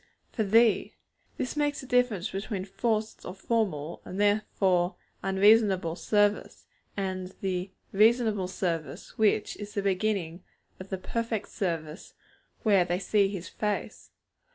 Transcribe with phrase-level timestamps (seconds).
[0.31, 0.95] 'For Thee!'
[1.37, 6.65] This makes the difference between forced or formal, and therefore unreasonable service,
[6.97, 10.43] and the 'reasonable service' which is the beginning
[10.79, 12.15] of the perfect service
[12.63, 14.09] where they see His face.